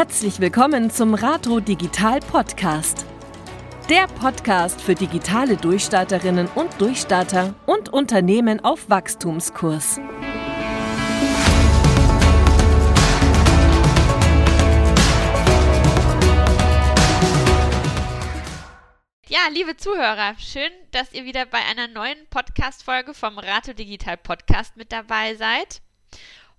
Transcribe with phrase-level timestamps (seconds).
[0.00, 3.04] Herzlich willkommen zum Rato Digital Podcast.
[3.90, 10.00] Der Podcast für digitale Durchstarterinnen und Durchstarter und Unternehmen auf Wachstumskurs.
[19.28, 24.78] Ja, liebe Zuhörer, schön, dass ihr wieder bei einer neuen Podcast-Folge vom Rato Digital Podcast
[24.78, 25.82] mit dabei seid.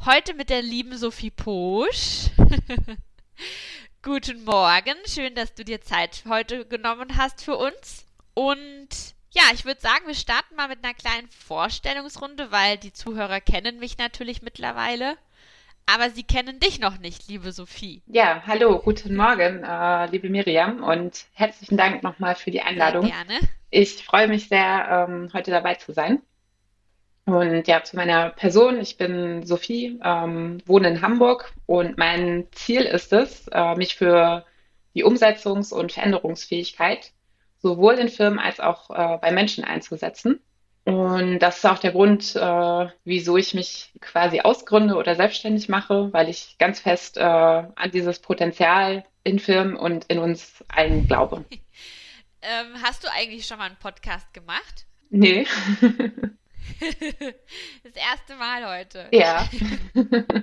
[0.05, 2.30] Heute mit der lieben Sophie Posch.
[4.04, 8.05] Guten Morgen, schön, dass du dir Zeit heute genommen hast für uns.
[8.34, 8.89] Und
[9.31, 13.80] ja, ich würde sagen, wir starten mal mit einer kleinen Vorstellungsrunde, weil die Zuhörer kennen
[13.80, 15.17] mich natürlich mittlerweile.
[15.86, 18.02] Aber sie kennen dich noch nicht, liebe Sophie.
[18.08, 23.05] Ja, hallo, guten Morgen, äh, liebe Miriam, und herzlichen Dank nochmal für die Einladung.
[23.05, 23.39] Sehr gerne.
[23.70, 26.22] Ich freue mich sehr, ähm, heute dabei zu sein.
[27.34, 28.80] Und ja, zu meiner Person.
[28.80, 34.45] Ich bin Sophie, ähm, wohne in Hamburg und mein Ziel ist es, äh, mich für
[34.94, 37.11] die Umsetzungs- und Veränderungsfähigkeit
[37.59, 40.41] sowohl in Firmen als auch äh, bei Menschen einzusetzen.
[40.83, 46.11] Und das ist auch der Grund, äh, wieso ich mich quasi ausgründe oder selbstständig mache,
[46.11, 51.45] weil ich ganz fest äh, an dieses Potenzial in Firmen und in uns allen glaube.
[52.41, 54.88] ähm, hast du eigentlich schon mal einen Podcast gemacht?
[55.11, 55.45] Nee.
[57.84, 59.08] das erste Mal heute.
[59.12, 59.48] Ja.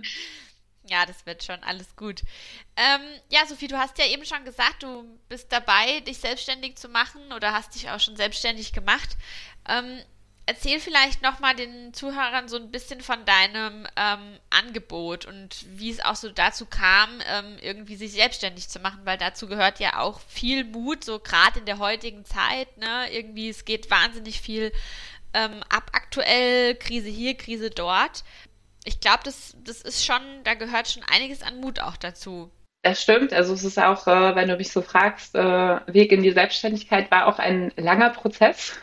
[0.88, 2.22] ja, das wird schon alles gut.
[2.76, 6.88] Ähm, ja, Sophie, du hast ja eben schon gesagt, du bist dabei, dich selbstständig zu
[6.88, 9.16] machen oder hast dich auch schon selbstständig gemacht.
[9.68, 10.00] Ähm,
[10.48, 16.00] erzähl vielleicht nochmal den Zuhörern so ein bisschen von deinem ähm, Angebot und wie es
[16.00, 20.20] auch so dazu kam, ähm, irgendwie sich selbstständig zu machen, weil dazu gehört ja auch
[20.20, 23.12] viel Mut, so gerade in der heutigen Zeit, ne?
[23.12, 24.72] Irgendwie, es geht wahnsinnig viel
[25.34, 28.24] ähm, ab aktuell, Krise hier, Krise dort.
[28.84, 32.50] Ich glaube, das, das ist schon, da gehört schon einiges an Mut auch dazu.
[32.82, 33.32] Das stimmt.
[33.32, 37.10] Also es ist auch, äh, wenn du mich so fragst, äh, Weg in die Selbstständigkeit
[37.10, 38.78] war auch ein langer Prozess.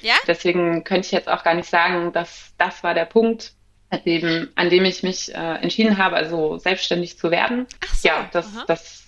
[0.00, 0.14] Ja?
[0.26, 3.52] Deswegen könnte ich jetzt auch gar nicht sagen, dass das war der Punkt,
[3.90, 7.66] an dem, an dem ich mich äh, entschieden habe, also selbstständig zu werden.
[7.84, 8.64] Ach so, ja, das, aha.
[8.66, 9.04] das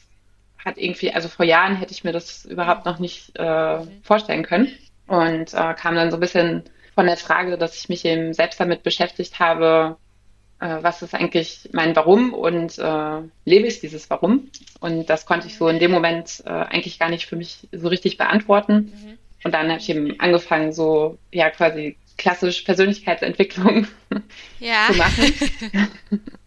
[0.64, 4.76] hat irgendwie, also vor Jahren hätte ich mir das überhaupt noch nicht äh, vorstellen können.
[5.08, 6.62] Und äh, kam dann so ein bisschen
[6.94, 9.96] von der Frage, dass ich mich eben selbst damit beschäftigt habe,
[10.60, 14.50] äh, was ist eigentlich mein Warum und äh, lebe ich dieses Warum?
[14.80, 17.88] Und das konnte ich so in dem Moment äh, eigentlich gar nicht für mich so
[17.88, 18.92] richtig beantworten.
[18.92, 19.18] Mhm.
[19.44, 23.86] Und dann habe ich eben angefangen, so ja quasi klassisch Persönlichkeitsentwicklung
[24.58, 24.86] Ja.
[24.90, 25.32] zu machen.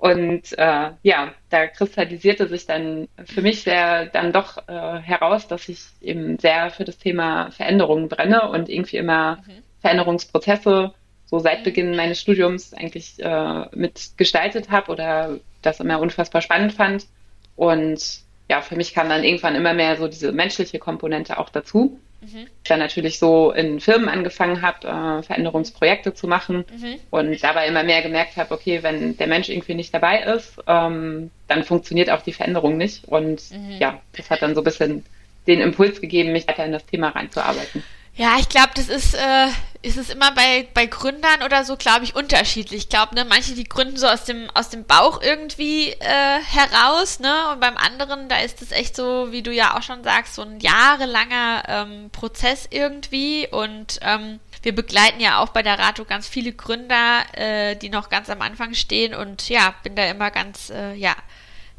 [0.00, 5.68] Und äh, ja, da kristallisierte sich dann für mich sehr dann doch äh, heraus, dass
[5.68, 9.62] ich eben sehr für das Thema Veränderungen brenne und irgendwie immer Mhm.
[9.82, 10.94] Veränderungsprozesse
[11.26, 17.06] so seit Beginn meines Studiums eigentlich äh, mitgestaltet habe oder das immer unfassbar spannend fand.
[17.54, 22.00] Und ja, für mich kam dann irgendwann immer mehr so diese menschliche Komponente auch dazu.
[22.20, 22.46] Mhm.
[22.62, 26.96] Ich dann natürlich so in Firmen angefangen habe, äh, Veränderungsprojekte zu machen Mhm.
[27.10, 31.30] und dabei immer mehr gemerkt habe, okay, wenn der Mensch irgendwie nicht dabei ist, ähm,
[31.48, 33.06] dann funktioniert auch die Veränderung nicht.
[33.06, 33.76] Und Mhm.
[33.78, 35.04] ja, das hat dann so ein bisschen
[35.46, 37.82] den Impuls gegeben, mich weiter in das Thema reinzuarbeiten.
[38.16, 39.46] Ja, ich glaube, das ist, äh,
[39.82, 42.82] ist es immer bei, bei Gründern oder so, glaube ich, unterschiedlich.
[42.82, 47.18] Ich glaube, ne, manche, die gründen so aus dem, aus dem Bauch irgendwie äh, heraus,
[47.18, 47.52] ne?
[47.52, 50.42] Und beim anderen, da ist es echt so, wie du ja auch schon sagst, so
[50.42, 53.48] ein jahrelanger ähm, Prozess irgendwie.
[53.50, 58.10] Und ähm, wir begleiten ja auch bei der Rato ganz viele Gründer, äh, die noch
[58.10, 59.14] ganz am Anfang stehen.
[59.14, 61.16] Und ja, bin da immer ganz, äh, ja,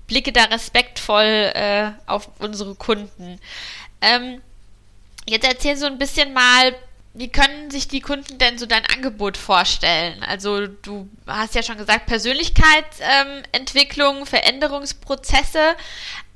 [0.07, 3.39] blicke da respektvoll äh, auf unsere Kunden.
[4.01, 4.41] Ähm,
[5.27, 6.75] Jetzt erzähl so ein bisschen mal,
[7.13, 10.21] wie können sich die Kunden denn so dein Angebot vorstellen?
[10.23, 15.75] Also du hast ja schon gesagt, Persönlichkeitsentwicklung, Veränderungsprozesse,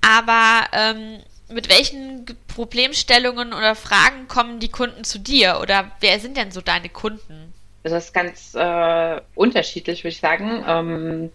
[0.01, 1.19] aber ähm,
[1.49, 5.59] mit welchen Problemstellungen oder Fragen kommen die Kunden zu dir?
[5.61, 7.53] Oder wer sind denn so deine Kunden?
[7.83, 10.63] Das ist ganz äh, unterschiedlich, würde ich sagen.
[10.67, 11.31] Ähm,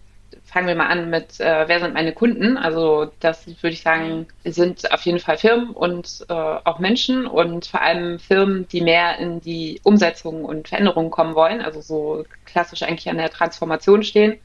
[0.51, 2.57] fangen wir mal an mit, äh, wer sind meine Kunden?
[2.57, 7.65] Also das würde ich sagen, sind auf jeden Fall Firmen und äh, auch Menschen und
[7.65, 12.83] vor allem Firmen, die mehr in die Umsetzung und Veränderung kommen wollen, also so klassisch
[12.83, 14.39] eigentlich an der Transformation stehen.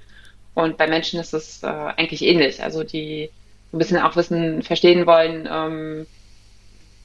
[0.54, 3.30] Und bei Menschen ist es äh, eigentlich ähnlich, also die
[3.72, 6.06] ein bisschen auch wissen, verstehen wollen, ähm,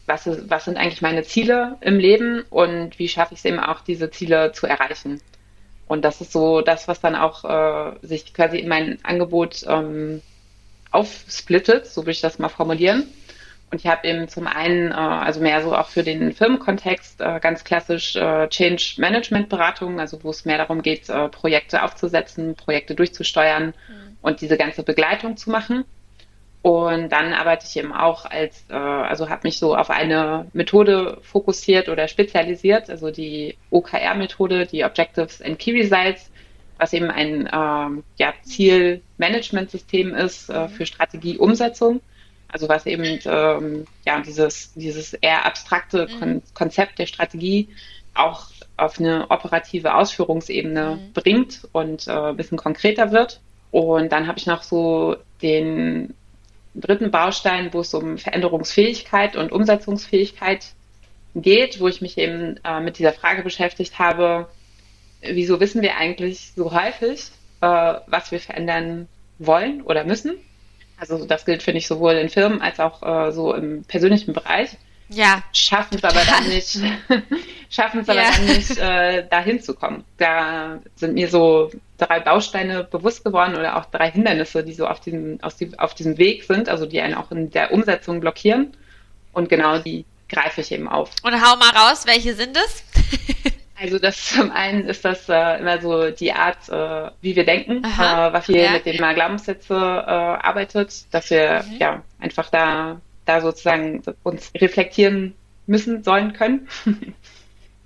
[0.05, 3.81] was, was sind eigentlich meine Ziele im Leben und wie schaffe ich es eben auch,
[3.81, 5.21] diese Ziele zu erreichen.
[5.91, 10.21] Und das ist so das, was dann auch äh, sich quasi in mein Angebot ähm,
[10.89, 13.07] aufsplittet, so würde ich das mal formulieren.
[13.71, 17.41] Und ich habe eben zum einen, äh, also mehr so auch für den Firmenkontext, äh,
[17.41, 22.55] ganz klassisch äh, Change Management Beratung, also wo es mehr darum geht, äh, Projekte aufzusetzen,
[22.55, 23.73] Projekte durchzusteuern
[24.21, 25.83] und diese ganze Begleitung zu machen.
[26.61, 31.17] Und dann arbeite ich eben auch als, äh, also habe mich so auf eine Methode
[31.23, 36.29] fokussiert oder spezialisiert, also die OKR-Methode, die Objectives and Key Results,
[36.77, 42.01] was eben ein ähm, ja, Zielmanagementsystem ist äh, für Strategieumsetzung.
[42.47, 46.19] Also was eben ähm, ja dieses, dieses eher abstrakte mhm.
[46.19, 47.69] Kon Konzept der Strategie
[48.13, 48.47] auch
[48.77, 51.13] auf eine operative Ausführungsebene mhm.
[51.13, 53.39] bringt und äh, ein bisschen konkreter wird.
[53.71, 56.13] Und dann habe ich noch so den
[56.73, 60.65] dritten Baustein, wo es um Veränderungsfähigkeit und Umsetzungsfähigkeit
[61.35, 64.47] geht, wo ich mich eben äh, mit dieser Frage beschäftigt habe,
[65.21, 67.31] wieso wissen wir eigentlich so häufig,
[67.61, 69.07] äh, was wir verändern
[69.39, 70.33] wollen oder müssen?
[70.97, 74.77] Also das gilt, finde ich, sowohl in Firmen als auch äh, so im persönlichen Bereich.
[75.13, 75.43] Ja.
[75.51, 76.79] Schaffen es aber dann nicht,
[77.69, 80.03] schaffen es aber dann nicht, äh, da hinzukommen.
[80.17, 85.01] Da sind mir so drei Bausteine bewusst geworden oder auch drei Hindernisse, die so auf
[85.01, 88.75] diesem, die, auf diesem Weg sind, also die einen auch in der Umsetzung blockieren.
[89.33, 91.11] Und genau die greife ich eben auf.
[91.23, 92.83] Und hau mal raus, welche sind es?
[93.83, 97.83] Also das zum einen ist das äh, immer so die Art, äh, wie wir denken,
[97.83, 98.71] äh, was wir ja.
[98.73, 101.77] mit den Glaubenssätze äh, arbeitet, dass wir mhm.
[101.79, 105.33] ja einfach da da sozusagen uns reflektieren
[105.67, 106.67] müssen, sollen, können.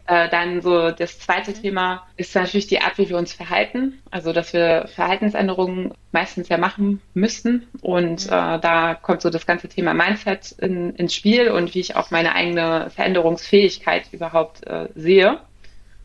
[0.07, 1.61] Äh, dann so das zweite mhm.
[1.63, 4.03] Thema ist natürlich die Art, wie wir uns verhalten.
[4.11, 7.65] Also dass wir Verhaltensänderungen meistens ja machen müssten.
[7.81, 8.31] Und mhm.
[8.31, 12.11] äh, da kommt so das ganze Thema Mindset in, ins Spiel und wie ich auch
[12.11, 15.39] meine eigene Veränderungsfähigkeit überhaupt äh, sehe.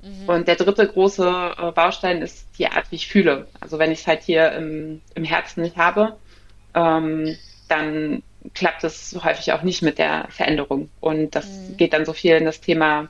[0.00, 0.28] Mhm.
[0.28, 3.48] Und der dritte große äh, Baustein ist die Art, wie ich fühle.
[3.60, 6.16] Also wenn ich es halt hier im, im Herzen nicht habe,
[6.75, 7.37] ähm,
[7.69, 8.22] dann
[8.54, 10.88] klappt es häufig auch nicht mit der Veränderung.
[11.00, 11.76] Und das mhm.
[11.76, 13.08] geht dann so viel in das Thema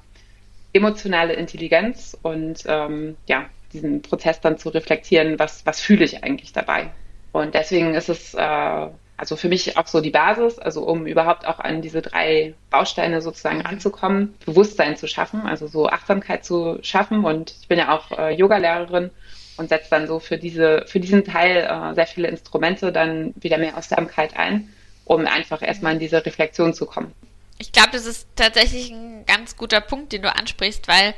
[0.72, 6.52] emotionale Intelligenz und ähm, ja, diesen Prozess dann zu reflektieren, was, was fühle ich eigentlich
[6.52, 6.90] dabei.
[7.32, 8.88] Und deswegen ist es äh,
[9.20, 13.20] also für mich auch so die Basis, also um überhaupt auch an diese drei Bausteine
[13.20, 17.24] sozusagen ranzukommen, Bewusstsein zu schaffen, also so Achtsamkeit zu schaffen.
[17.26, 19.10] Und ich bin ja auch äh, Yogalehrerin
[19.58, 23.58] und setze dann so für diese, für diesen Teil äh, sehr viele Instrumente dann wieder
[23.58, 24.72] mehr Achtsamkeit ein,
[25.10, 27.12] um einfach erstmal in diese Reflexion zu kommen.
[27.58, 31.14] Ich glaube, das ist tatsächlich ein ganz guter Punkt, den du ansprichst, weil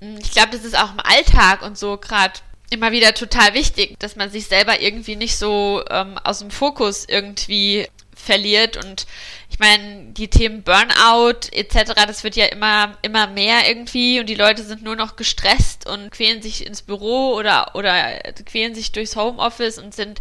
[0.00, 2.34] hm, ich glaube, das ist auch im Alltag und so gerade
[2.68, 7.06] immer wieder total wichtig, dass man sich selber irgendwie nicht so ähm, aus dem Fokus
[7.08, 9.06] irgendwie verliert und
[9.48, 14.34] ich meine, die Themen Burnout etc., das wird ja immer, immer mehr irgendwie und die
[14.34, 19.16] Leute sind nur noch gestresst und quälen sich ins Büro oder, oder quälen sich durchs
[19.16, 20.20] Homeoffice und sind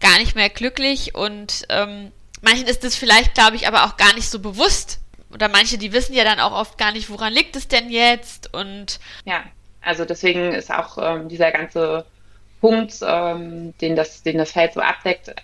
[0.00, 2.12] gar nicht mehr glücklich und ähm,
[2.42, 5.00] manchen ist das vielleicht, glaube ich, aber auch gar nicht so bewusst.
[5.32, 8.54] Oder manche, die wissen ja dann auch oft gar nicht, woran liegt es denn jetzt
[8.54, 9.44] und ja.
[9.80, 12.04] Also deswegen ist auch ähm, dieser ganze
[12.60, 15.34] Punkt, ähm, den, das, den das Feld so abdeckt,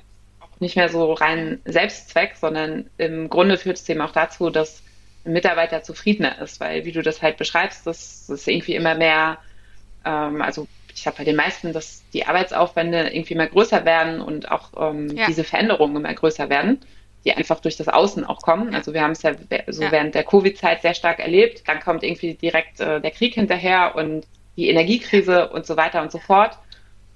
[0.41, 4.83] auch nicht mehr so rein Selbstzweck, sondern im Grunde führt es eben auch dazu, dass
[5.25, 8.95] ein Mitarbeiter zufriedener ist, weil wie du das halt beschreibst, das, das ist irgendwie immer
[8.95, 9.39] mehr,
[10.05, 14.51] ähm, also ich habe bei den meisten, dass die Arbeitsaufwände irgendwie immer größer werden und
[14.51, 15.27] auch ähm, ja.
[15.27, 16.81] diese Veränderungen immer größer werden
[17.25, 18.75] die einfach durch das Außen auch kommen.
[18.75, 19.33] Also wir haben es ja
[19.69, 19.93] so ja.
[19.93, 21.67] während der Covid-Zeit sehr stark erlebt.
[21.67, 24.27] Dann kommt irgendwie direkt äh, der Krieg hinterher und
[24.57, 26.59] die Energiekrise und so weiter und so fort.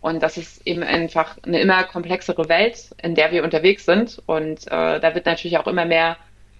[0.01, 4.23] Und das ist eben einfach eine immer komplexere Welt, in der wir unterwegs sind.
[4.27, 6.17] Und äh, da wird natürlich auch immer mehr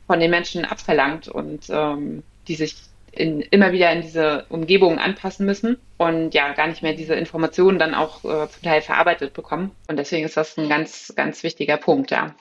[0.07, 2.77] von den Menschen abverlangt und ähm, die sich
[3.13, 7.79] in, immer wieder in diese Umgebung anpassen müssen und ja gar nicht mehr diese Informationen
[7.79, 9.73] dann auch äh, zum Teil verarbeitet bekommen.
[9.89, 12.35] Und deswegen ist das ein ganz, ganz wichtiger Punkt, ja.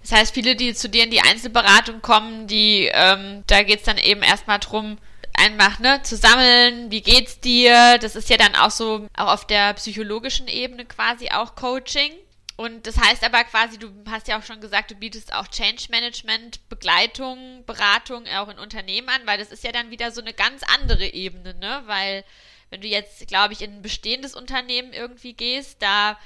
[0.00, 3.98] Das heißt, viele, die zu dir in die Einzelberatung kommen, die, ähm, da geht's dann
[3.98, 4.98] eben erstmal drum,
[5.34, 7.98] einfach ne, zu sammeln, wie geht's dir?
[7.98, 12.12] Das ist ja dann auch so, auch auf der psychologischen Ebene quasi auch Coaching.
[12.56, 15.86] Und das heißt aber quasi, du hast ja auch schon gesagt, du bietest auch Change
[15.90, 20.34] Management, Begleitung, Beratung auch in Unternehmen an, weil das ist ja dann wieder so eine
[20.34, 21.82] ganz andere Ebene, ne?
[21.86, 22.24] Weil
[22.70, 26.18] wenn du jetzt, glaube ich, in ein bestehendes Unternehmen irgendwie gehst, da,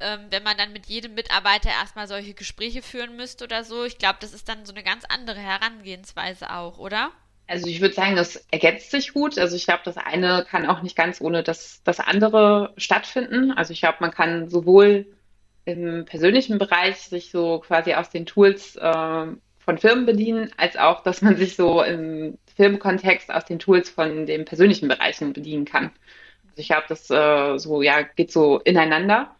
[0.00, 3.98] ähm, wenn man dann mit jedem Mitarbeiter erstmal solche Gespräche führen müsste oder so, ich
[3.98, 7.10] glaube, das ist dann so eine ganz andere Herangehensweise auch, oder?
[7.46, 9.36] Also ich würde sagen, das ergänzt sich gut.
[9.36, 13.50] Also ich glaube, das eine kann auch nicht ganz ohne das, das andere stattfinden.
[13.50, 15.06] Also ich glaube, man kann sowohl
[15.70, 19.26] im persönlichen Bereich sich so quasi aus den Tools äh,
[19.58, 24.26] von Firmen bedienen, als auch, dass man sich so im Firmenkontext aus den Tools von
[24.26, 25.90] den persönlichen Bereichen bedienen kann.
[26.48, 29.34] Also ich glaube, das äh, so ja geht so ineinander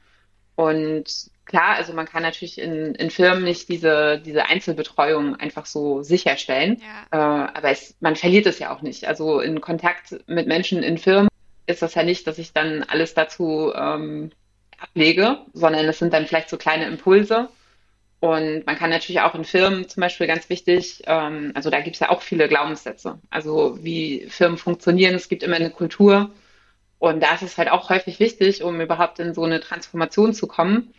[0.56, 6.02] und klar, also man kann natürlich in, in Firmen nicht diese, diese Einzelbetreuung einfach so
[6.02, 7.46] sicherstellen, ja.
[7.46, 9.08] äh, aber es, man verliert es ja auch nicht.
[9.08, 11.28] Also in Kontakt mit Menschen in Firmen
[11.66, 14.30] ist das ja nicht, dass ich dann alles dazu ähm,
[14.80, 17.49] ablege, sondern es sind dann vielleicht so kleine Impulse.
[18.20, 21.96] Und man kann natürlich auch in Firmen zum Beispiel ganz wichtig, ähm, also da gibt
[21.96, 26.30] es ja auch viele Glaubenssätze, also wie Firmen funktionieren, es gibt immer eine Kultur.
[26.99, 30.46] Und da ist es halt auch häufig wichtig, um überhaupt in so eine Transformation zu
[30.46, 30.92] kommen,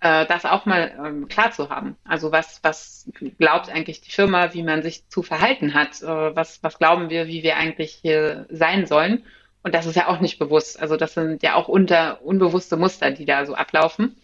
[0.00, 1.96] äh, das auch mal ähm, klar zu haben.
[2.04, 6.02] Also was, was glaubt eigentlich die Firma, wie man sich zu verhalten hat?
[6.02, 9.24] Äh, was, was glauben wir, wie wir eigentlich hier sein sollen?
[9.64, 10.78] Und das ist ja auch nicht bewusst.
[10.78, 14.16] Also das sind ja auch unter unbewusste Muster, die da so ablaufen.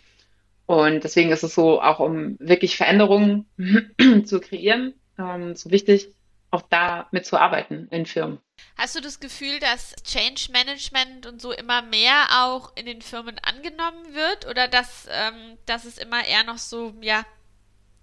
[0.67, 3.47] Und deswegen ist es so, auch um wirklich Veränderungen
[4.25, 6.09] zu kreieren, ähm, so wichtig,
[6.51, 8.39] auch da mitzuarbeiten in Firmen.
[8.77, 13.39] Hast du das Gefühl, dass Change Management und so immer mehr auch in den Firmen
[13.43, 17.25] angenommen wird oder dass, ähm, dass es immer eher noch so, ja,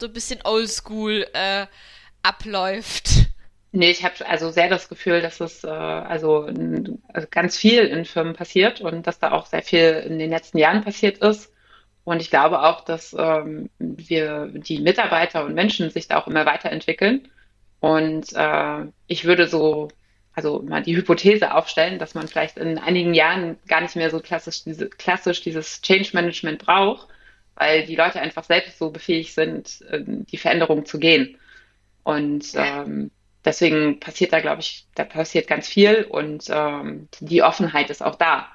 [0.01, 1.67] so ein bisschen oldschool äh,
[2.23, 3.26] abläuft?
[3.71, 6.49] Nee, ich habe also sehr das Gefühl, dass es äh, also,
[7.09, 10.57] also ganz viel in Firmen passiert und dass da auch sehr viel in den letzten
[10.57, 11.53] Jahren passiert ist.
[12.05, 16.45] Und ich glaube auch, dass ähm, wir die Mitarbeiter und Menschen sich da auch immer
[16.45, 17.27] weiterentwickeln.
[17.81, 19.89] Und äh, ich würde so,
[20.33, 24.21] also mal die Hypothese aufstellen, dass man vielleicht in einigen Jahren gar nicht mehr so
[24.21, 27.09] klassisch, diese, klassisch dieses Change Management braucht,
[27.55, 31.37] weil die Leute einfach selbst so befähigt sind, in die Veränderung zu gehen.
[32.03, 33.11] Und ähm,
[33.45, 38.15] deswegen passiert da, glaube ich, da passiert ganz viel und ähm, die Offenheit ist auch
[38.15, 38.47] da.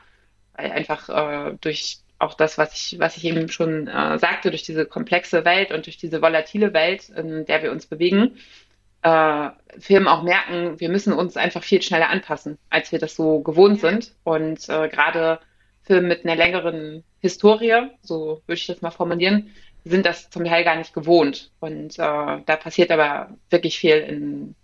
[0.55, 4.63] Weil einfach äh, durch auch das, was ich, was ich eben schon äh, sagte, durch
[4.63, 8.37] diese komplexe Welt und durch diese volatile Welt, in der wir uns bewegen,
[9.03, 13.41] äh, Firmen auch merken, wir müssen uns einfach viel schneller anpassen, als wir das so
[13.41, 14.15] gewohnt sind.
[14.23, 15.41] Und äh, gerade
[15.83, 19.51] Firmen mit einer längeren Historie, so würde ich das mal formulieren,
[19.85, 21.51] sind das zum Teil gar nicht gewohnt.
[21.59, 24.55] Und äh, da passiert aber wirklich viel in,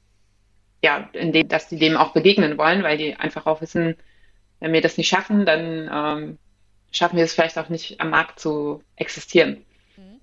[0.82, 3.96] ja, in dem, dass die dem auch begegnen wollen, weil die einfach auch wissen,
[4.60, 6.38] wenn wir das nicht schaffen, dann ähm,
[6.90, 9.64] schaffen wir es vielleicht auch nicht am Markt zu existieren.
[9.96, 10.20] Mhm.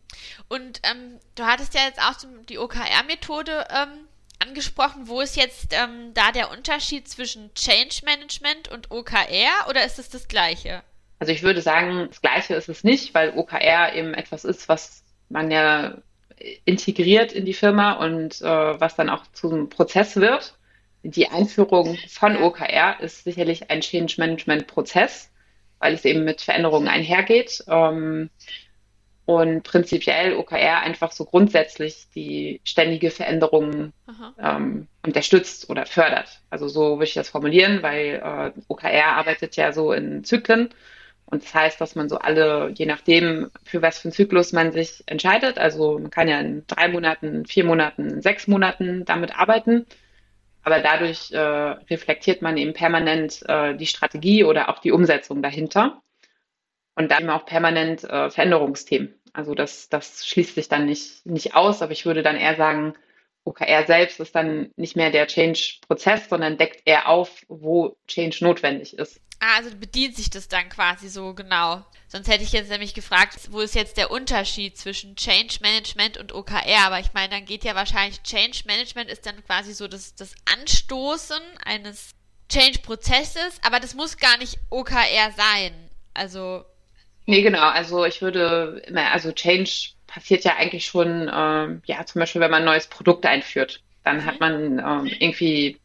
[0.47, 2.15] Und ähm, du hattest ja jetzt auch
[2.47, 4.07] die OKR-Methode ähm,
[4.39, 5.07] angesprochen.
[5.07, 10.09] Wo ist jetzt ähm, da der Unterschied zwischen Change Management und OKR oder ist es
[10.09, 10.83] das gleiche?
[11.19, 15.03] Also ich würde sagen, das gleiche ist es nicht, weil OKR eben etwas ist, was
[15.29, 15.97] man ja
[16.65, 20.57] integriert in die Firma und äh, was dann auch zum Prozess wird.
[21.03, 25.29] Die Einführung von OKR ist sicherlich ein Change Management Prozess
[25.79, 27.63] weil es eben mit Veränderungen einhergeht.
[27.67, 28.29] Ähm,
[29.27, 33.91] und prinzipiell OKR einfach so grundsätzlich die ständige Veränderung
[34.39, 36.41] ähm, unterstützt oder fördert.
[36.51, 40.69] Also so würde ich das formulieren, weil äh, OKR arbeitet ja so in Zyklen.
[41.25, 44.71] Und das heißt, dass man so alle, je nachdem, für was für einen Zyklus man
[44.71, 49.85] sich entscheidet, also man kann ja in drei Monaten, vier Monaten, sechs Monaten damit arbeiten,
[50.63, 56.01] aber dadurch äh, reflektiert man eben permanent äh, die Strategie oder auch die Umsetzung dahinter.
[56.95, 59.13] Und dann auch permanent äh, Veränderungsthemen.
[59.33, 62.95] Also das, das schließt sich dann nicht, nicht aus, aber ich würde dann eher sagen,
[63.45, 68.97] OKR selbst ist dann nicht mehr der Change-Prozess, sondern deckt eher auf, wo Change notwendig
[68.97, 69.21] ist.
[69.39, 71.85] Ah, also bedient sich das dann quasi so genau.
[72.07, 76.33] Sonst hätte ich jetzt nämlich gefragt, wo ist jetzt der Unterschied zwischen Change Management und
[76.33, 76.85] OKR?
[76.85, 80.33] Aber ich meine, dann geht ja wahrscheinlich Change Management ist dann quasi so das, das
[80.51, 82.11] Anstoßen eines
[82.49, 85.73] Change-Prozesses, aber das muss gar nicht OKR sein.
[86.13, 86.63] Also.
[87.25, 87.67] Nee, genau.
[87.67, 92.49] Also ich würde immer, also Change passiert ja eigentlich schon, ähm, ja, zum Beispiel, wenn
[92.49, 93.81] man ein neues Produkt einführt.
[94.05, 95.77] Dann hat man ähm, irgendwie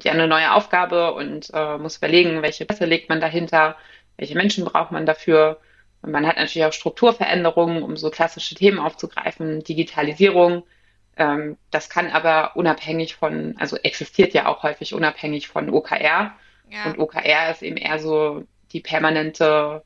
[0.00, 3.76] ja eine neue Aufgabe und äh, muss überlegen, welche Pässe legt man dahinter,
[4.16, 5.58] welche Menschen braucht man dafür.
[6.02, 10.62] Und man hat natürlich auch Strukturveränderungen, um so klassische Themen aufzugreifen, Digitalisierung.
[11.16, 16.32] Ähm, das kann aber unabhängig von, also existiert ja auch häufig unabhängig von OKR.
[16.70, 16.84] Ja.
[16.86, 19.82] Und OKR ist eben eher so die permanente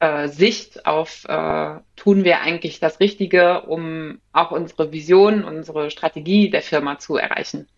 [0.00, 6.50] äh, Sicht auf, äh, tun wir eigentlich das Richtige, um auch unsere Vision, unsere Strategie
[6.50, 7.68] der Firma zu erreichen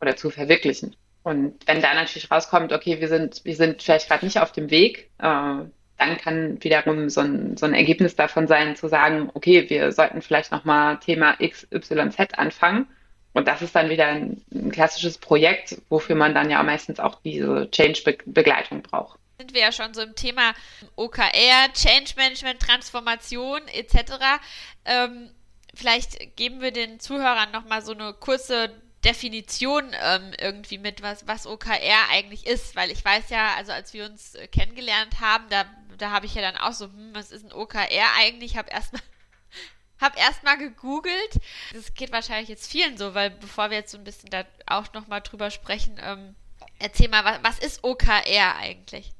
[0.00, 0.96] oder zu verwirklichen.
[1.22, 4.70] Und wenn da natürlich rauskommt, okay, wir sind, wir sind vielleicht gerade nicht auf dem
[4.70, 9.68] Weg, äh, dann kann wiederum so ein, so ein Ergebnis davon sein, zu sagen, okay,
[9.68, 12.86] wir sollten vielleicht nochmal Thema X, Y, Z anfangen.
[13.32, 17.20] Und das ist dann wieder ein, ein klassisches Projekt, wofür man dann ja meistens auch
[17.22, 20.52] diese Change-Begleitung braucht sind wir ja schon so im Thema
[20.96, 24.12] OKR, Change Management, Transformation etc.
[24.84, 25.30] Ähm,
[25.74, 28.70] vielleicht geben wir den Zuhörern nochmal so eine kurze
[29.02, 33.94] Definition ähm, irgendwie mit, was, was OKR eigentlich ist, weil ich weiß ja, also als
[33.94, 35.64] wir uns äh, kennengelernt haben, da,
[35.96, 38.52] da habe ich ja dann auch so, hm, was ist ein OKR eigentlich?
[38.52, 39.00] Ich habe erstmal
[40.00, 41.40] hab erstmal gegoogelt.
[41.72, 44.92] Das geht wahrscheinlich jetzt vielen so, weil bevor wir jetzt so ein bisschen da auch
[44.92, 46.36] nochmal drüber sprechen, ähm,
[46.78, 49.12] erzähl mal, was, was ist OKR eigentlich?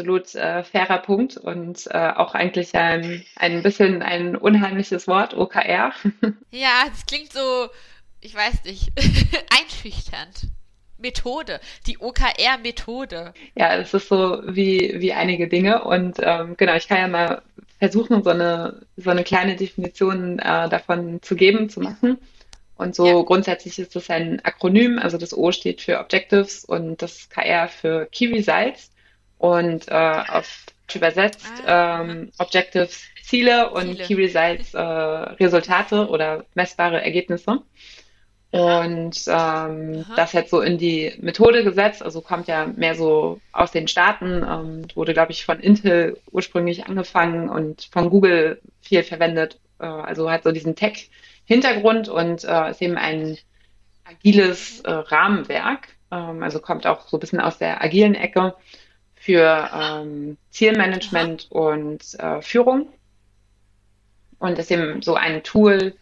[0.00, 5.92] Absolut äh, fairer Punkt und äh, auch eigentlich ein, ein bisschen ein unheimliches Wort, OKR.
[6.50, 7.68] Ja, es klingt so,
[8.20, 8.88] ich weiß nicht,
[9.50, 10.48] einschüchternd.
[10.98, 13.32] Methode, die OKR-Methode.
[13.54, 15.82] Ja, das ist so wie, wie einige Dinge.
[15.84, 17.42] Und ähm, genau, ich kann ja mal
[17.78, 22.18] versuchen, so eine, so eine kleine Definition äh, davon zu geben, zu machen.
[22.76, 23.22] Und so ja.
[23.22, 28.06] grundsätzlich ist das ein Akronym, also das O steht für Objectives und das KR für
[28.12, 28.90] Key Results.
[29.40, 32.02] Und äh, auf übersetzt ah.
[32.02, 34.04] ähm, Objectives Ziele und Ziele.
[34.04, 37.62] Key Results äh, Resultate oder messbare Ergebnisse.
[38.50, 43.70] Und ähm, das jetzt so in die Methode gesetzt, also kommt ja mehr so aus
[43.70, 49.60] den Staaten, ähm, wurde, glaube ich, von Intel ursprünglich angefangen und von Google viel verwendet,
[49.78, 53.38] äh, also hat so diesen Tech-Hintergrund und äh, ist eben ein
[54.02, 58.56] agiles äh, Rahmenwerk, ähm, also kommt auch so ein bisschen aus der agilen Ecke
[59.20, 62.92] für ähm, Zielmanagement und äh, Führung
[64.38, 65.94] und ist eben so ein Tool,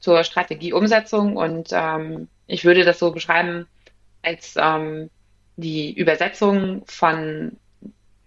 [0.00, 3.68] zur Strategieumsetzung und ähm, ich würde das so beschreiben
[4.22, 5.10] als ähm,
[5.56, 7.56] die Übersetzung von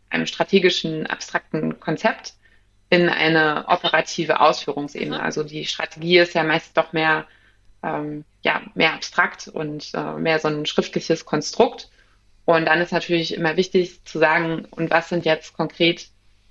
[0.10, 2.36] einem strategischen, abstrakten Konzept
[2.90, 5.18] in eine operative Ausführungsebene.
[5.18, 5.24] Mhm.
[5.24, 7.26] Also die Strategie ist ja meist doch mehr,
[7.82, 11.90] ähm, ja, mehr abstrakt und äh, mehr so ein schriftliches Konstrukt.
[12.46, 16.08] Und dann ist natürlich immer wichtig zu sagen, und was sind jetzt konkret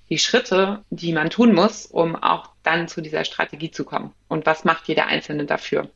[0.08, 4.12] die Schritte, die man tun muss, um auch dann zu dieser Strategie zu kommen.
[4.28, 5.88] Und was macht jeder Einzelne dafür?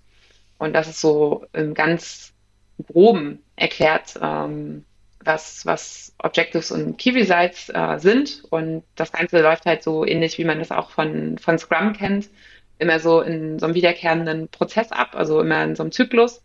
[0.58, 2.32] Und das ist so im ganz
[2.86, 4.84] groben erklärt, ähm,
[5.20, 8.44] was, was Objectives und Key Results äh, sind.
[8.50, 12.30] Und das Ganze läuft halt so ähnlich, wie man das auch von, von Scrum kennt,
[12.78, 16.42] immer so in so einem wiederkehrenden Prozess ab, also immer in so einem Zyklus.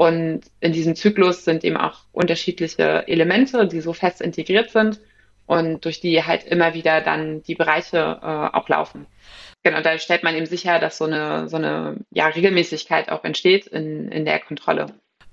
[0.00, 4.98] Und in diesem Zyklus sind eben auch unterschiedliche Elemente, die so fest integriert sind
[5.44, 9.04] und durch die halt immer wieder dann die Bereiche äh, auch laufen.
[9.62, 13.66] Genau, da stellt man eben sicher, dass so eine, so eine ja, Regelmäßigkeit auch entsteht
[13.66, 14.86] in, in der Kontrolle.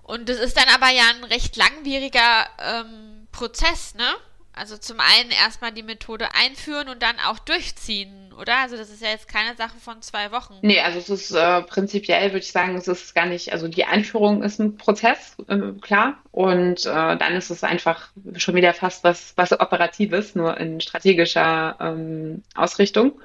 [0.03, 4.15] Und das ist dann aber ja ein recht langwieriger ähm, Prozess, ne?
[4.57, 8.57] Also zum einen erstmal die Methode einführen und dann auch durchziehen, oder?
[8.57, 10.55] Also das ist ja jetzt keine Sache von zwei Wochen.
[10.61, 13.85] Nee, also es ist äh, prinzipiell, würde ich sagen, es ist gar nicht, also die
[13.85, 16.17] Einführung ist ein Prozess, äh, klar.
[16.31, 21.77] Und äh, dann ist es einfach schon wieder fast was, was Operatives, nur in strategischer
[21.79, 23.19] ähm, Ausrichtung.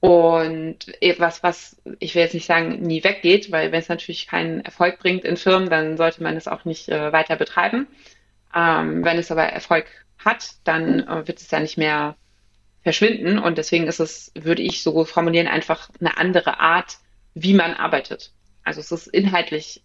[0.00, 4.60] Und etwas, was ich will jetzt nicht sagen, nie weggeht, weil wenn es natürlich keinen
[4.60, 7.88] Erfolg bringt in Firmen, dann sollte man es auch nicht äh, weiter betreiben.
[8.54, 9.86] Ähm, wenn es aber Erfolg
[10.18, 12.16] hat, dann äh, wird es ja nicht mehr
[12.82, 13.38] verschwinden.
[13.38, 16.98] Und deswegen ist es, würde ich so formulieren, einfach eine andere Art,
[17.34, 18.32] wie man arbeitet.
[18.64, 19.82] Also es ist inhaltlich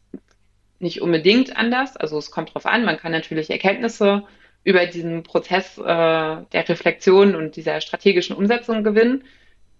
[0.80, 1.98] nicht unbedingt anders.
[1.98, 2.86] Also es kommt drauf an.
[2.86, 4.24] Man kann natürlich Erkenntnisse
[4.64, 9.24] über diesen Prozess äh, der Reflexion und dieser strategischen Umsetzung gewinnen.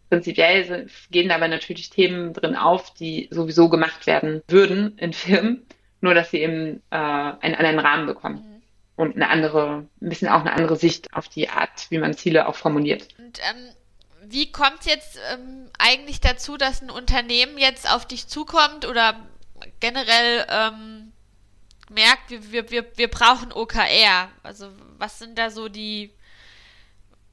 [0.10, 5.66] Prinzipiell gehen aber natürlich Themen drin auf, die sowieso gemacht werden würden in Firmen,
[6.02, 8.51] nur dass sie eben äh, einen anderen Rahmen bekommen
[9.02, 12.48] und eine andere, ein bisschen auch eine andere Sicht auf die Art, wie man Ziele
[12.48, 13.08] auch formuliert.
[13.18, 13.70] Und ähm,
[14.26, 19.20] wie kommt es jetzt ähm, eigentlich dazu, dass ein Unternehmen jetzt auf dich zukommt oder
[19.80, 21.14] generell ähm,
[21.90, 24.30] merkt, wir, wir, wir brauchen OKR?
[24.44, 26.14] Also was sind da so die,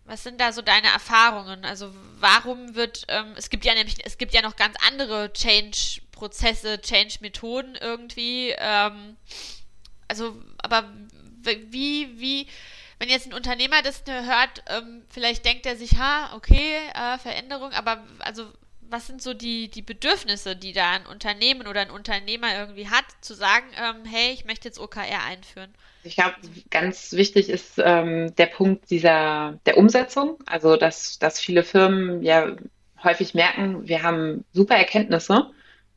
[0.07, 1.67] was sind da so deine Erfahrungen?
[1.67, 6.81] Also warum wird, ähm, es gibt ja nämlich, es gibt ja noch ganz andere Change-Prozesse,
[6.81, 8.55] Change-Methoden irgendwie.
[8.57, 9.19] Ähm,
[10.09, 10.91] also, aber
[11.71, 12.47] wie, wie,
[12.99, 17.73] wenn jetzt ein Unternehmer das hört, ähm, vielleicht denkt er sich, ha, okay, äh, Veränderung,
[17.73, 18.47] aber also
[18.91, 23.05] was sind so die, die Bedürfnisse, die da ein Unternehmen oder ein Unternehmer irgendwie hat,
[23.21, 25.75] zu sagen, ähm, hey, ich möchte jetzt OKR einführen?
[26.05, 26.37] Ich glaube,
[26.71, 30.39] ganz wichtig ist ähm, der Punkt dieser der Umsetzung.
[30.47, 32.57] Also dass, dass viele Firmen ja
[33.03, 35.51] häufig merken, wir haben super Erkenntnisse,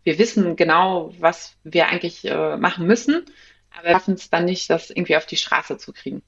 [0.04, 3.26] wir wissen genau, was wir eigentlich äh, machen müssen
[3.72, 6.22] aber wir schaffen es dann nicht, das irgendwie auf die Straße zu kriegen.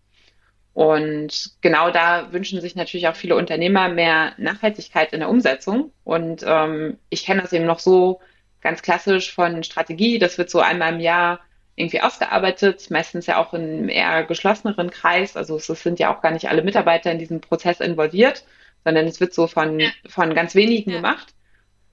[0.73, 5.91] Und genau da wünschen sich natürlich auch viele Unternehmer mehr Nachhaltigkeit in der Umsetzung.
[6.03, 8.21] Und ähm, ich kenne das eben noch so
[8.61, 10.17] ganz klassisch von Strategie.
[10.17, 11.41] Das wird so einmal im Jahr
[11.75, 15.37] irgendwie ausgearbeitet, meistens ja auch in einem eher geschlosseneren Kreis.
[15.37, 18.43] Also es sind ja auch gar nicht alle Mitarbeiter in diesem Prozess involviert,
[18.83, 20.97] sondern es wird so von, von ganz wenigen ja.
[20.97, 21.33] gemacht.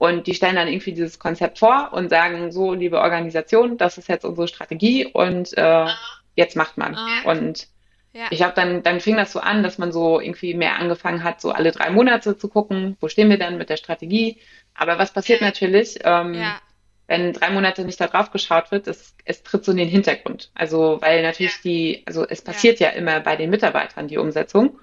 [0.01, 4.09] Und die stellen dann irgendwie dieses Konzept vor und sagen, so, liebe Organisation, das ist
[4.09, 5.85] jetzt unsere Strategie und äh,
[6.33, 6.97] jetzt macht man.
[7.23, 7.67] Und
[8.11, 8.23] ja.
[8.31, 11.39] ich glaube, dann, dann fing das so an, dass man so irgendwie mehr angefangen hat,
[11.39, 14.39] so alle drei Monate zu gucken, wo stehen wir denn mit der Strategie.
[14.73, 15.45] Aber was passiert ja.
[15.45, 16.59] natürlich, ähm, ja.
[17.05, 20.49] wenn drei Monate nicht da drauf geschaut wird, es, es tritt so in den Hintergrund.
[20.55, 24.79] Also, weil natürlich die, also es passiert ja, immer bei den Mitarbeitern die Umsetzung.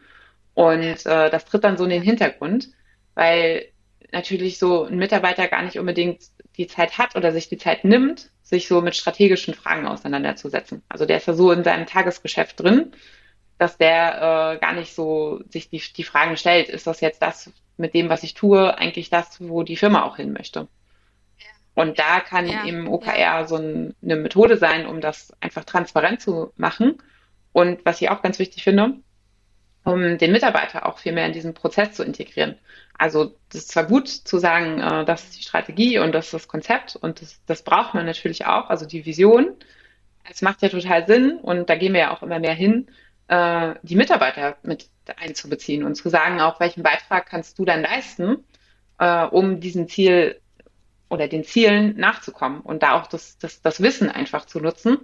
[0.55, 2.69] Und äh, das tritt dann so in den Hintergrund,
[3.17, 3.67] weil
[4.13, 6.23] natürlich so ein Mitarbeiter gar nicht unbedingt
[6.57, 10.83] die Zeit hat oder sich die Zeit nimmt, sich so mit strategischen Fragen auseinanderzusetzen.
[10.89, 12.93] Also der ist ja so in seinem Tagesgeschäft drin,
[13.59, 17.53] dass der äh, gar nicht so sich die, die Fragen stellt, ist das jetzt das
[17.77, 20.69] mit dem, was ich tue, eigentlich das, wo die Firma auch hin möchte.
[21.75, 23.47] Und da kann ja, eben OKR ja.
[23.47, 26.99] so ein, eine Methode sein, um das einfach transparent zu machen.
[27.53, 28.95] Und was ich auch ganz wichtig finde,
[29.89, 32.57] um den Mitarbeiter auch viel mehr in diesen Prozess zu integrieren.
[32.99, 36.35] Also das ist zwar gut zu sagen, äh, das ist die Strategie und das ist
[36.35, 39.55] das Konzept und das, das braucht man natürlich auch, also die Vision.
[40.31, 42.89] Es macht ja total Sinn und da gehen wir ja auch immer mehr hin,
[43.29, 48.45] äh, die Mitarbeiter mit einzubeziehen und zu sagen, auch welchen Beitrag kannst du dann leisten,
[48.99, 50.39] äh, um diesen Ziel
[51.09, 54.99] oder den Zielen nachzukommen und da auch das, das, das Wissen einfach zu nutzen.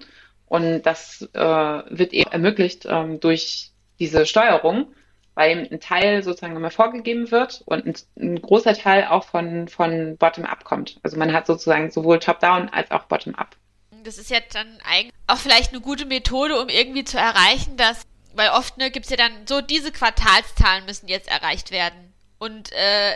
[0.47, 4.93] Und das äh, wird eben ermöglicht ähm, durch diese Steuerung,
[5.35, 10.17] weil ein Teil sozusagen immer vorgegeben wird und ein, ein großer Teil auch von, von
[10.17, 11.01] Bottom-up kommt.
[11.03, 13.57] Also man hat sozusagen sowohl Top-down als auch Bottom-up.
[14.05, 18.03] Das ist ja dann eigentlich auch vielleicht eine gute Methode, um irgendwie zu erreichen, dass,
[18.35, 22.13] weil oft ne, gibt es ja dann so, diese Quartalszahlen müssen jetzt erreicht werden.
[22.39, 23.13] Und äh,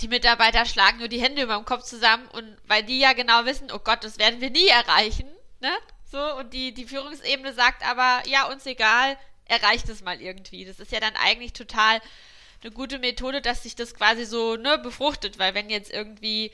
[0.00, 3.44] die Mitarbeiter schlagen nur die Hände über dem Kopf zusammen und weil die ja genau
[3.44, 5.28] wissen, oh Gott, das werden wir nie erreichen,
[5.60, 5.70] ne?
[6.10, 9.16] So, und die, die Führungsebene sagt aber, ja, uns egal,
[9.50, 10.64] erreicht es mal irgendwie.
[10.64, 12.00] Das ist ja dann eigentlich total
[12.62, 16.52] eine gute Methode, dass sich das quasi so ne, befruchtet, weil wenn jetzt irgendwie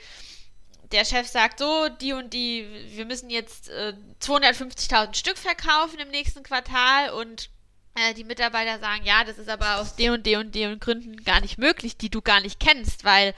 [0.92, 6.08] der Chef sagt, so, die und die, wir müssen jetzt äh, 250.000 Stück verkaufen im
[6.10, 7.50] nächsten Quartal und
[7.96, 11.24] äh, die Mitarbeiter sagen, ja, das ist aber aus den und den und den Gründen
[11.24, 13.34] gar nicht möglich, die du gar nicht kennst, weil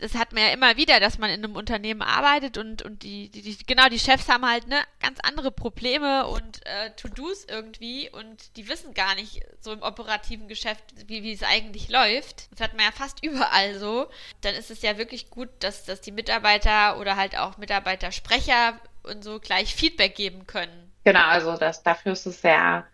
[0.00, 3.28] das hat man ja immer wieder, dass man in einem Unternehmen arbeitet und, und die,
[3.28, 8.08] die, die genau, die Chefs haben halt ne, ganz andere Probleme und äh, To-Dos irgendwie
[8.10, 12.52] und die wissen gar nicht so im operativen Geschäft, wie, wie es eigentlich läuft.
[12.52, 14.06] Das hat man ja fast überall so.
[14.42, 19.24] Dann ist es ja wirklich gut, dass, dass die Mitarbeiter oder halt auch Mitarbeitersprecher und
[19.24, 20.92] so gleich Feedback geben können.
[21.02, 22.86] Genau, also das, dafür ist es sehr,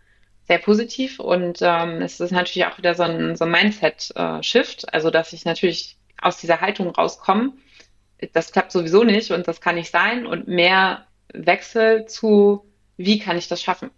[0.49, 5.11] sehr positiv und ähm, es ist natürlich auch wieder so ein, so ein Mindset-Shift, also
[5.11, 7.61] dass ich natürlich aus dieser Haltung rauskommen,
[8.33, 13.39] das klappt sowieso nicht und das kann nicht sein und mehr Wechsel zu, wie kann
[13.39, 13.91] ich das schaffen?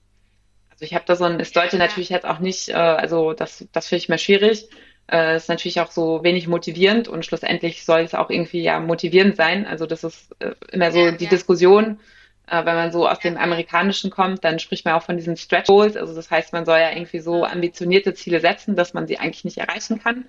[0.70, 3.66] Also ich habe da so ein, es sollte natürlich jetzt auch nicht, äh, also das,
[3.72, 4.68] das finde ich mal schwierig.
[5.10, 9.36] Äh, ist natürlich auch so wenig motivierend und schlussendlich soll es auch irgendwie ja motivierend
[9.36, 9.66] sein.
[9.66, 11.30] Also das ist äh, immer so ja, die ja.
[11.30, 11.98] Diskussion,
[12.46, 15.66] äh, wenn man so aus dem Amerikanischen kommt, dann spricht man auch von diesen Stretch
[15.66, 15.96] Goals.
[15.96, 19.44] Also das heißt, man soll ja irgendwie so ambitionierte Ziele setzen, dass man sie eigentlich
[19.44, 20.26] nicht erreichen kann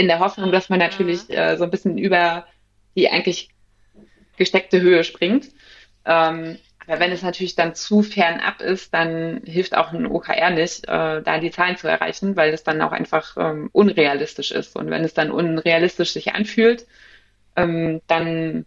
[0.00, 2.46] in der Hoffnung, dass man natürlich äh, so ein bisschen über
[2.96, 3.50] die eigentlich
[4.38, 5.50] gesteckte Höhe springt.
[6.06, 10.48] Ähm, aber wenn es natürlich dann zu fern ab ist, dann hilft auch ein OKR
[10.48, 14.74] nicht, äh, da die Zahlen zu erreichen, weil es dann auch einfach ähm, unrealistisch ist.
[14.74, 16.86] Und wenn es dann unrealistisch sich anfühlt,
[17.56, 18.64] ähm, dann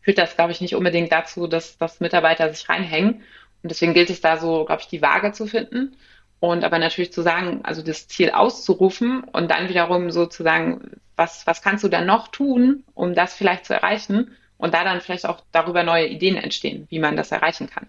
[0.00, 3.22] führt das, glaube ich, nicht unbedingt dazu, dass, dass Mitarbeiter sich reinhängen.
[3.62, 5.96] Und deswegen gilt es da so, glaube ich, die Waage zu finden.
[6.42, 11.62] Und aber natürlich zu sagen, also das Ziel auszurufen und dann wiederum sozusagen, was, was
[11.62, 14.32] kannst du dann noch tun, um das vielleicht zu erreichen?
[14.58, 17.86] Und da dann vielleicht auch darüber neue Ideen entstehen, wie man das erreichen kann.